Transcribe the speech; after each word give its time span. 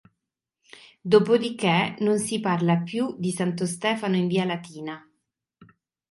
Dopo 1.01 1.37
di 1.37 1.53
che 1.53 1.93
non 1.99 2.17
si 2.17 2.39
parla 2.39 2.77
più 2.81 3.15
di 3.19 3.31
Santo 3.31 3.67
Stefano 3.67 4.15
in 4.15 4.27
Via 4.27 4.45
Latina. 4.45 5.07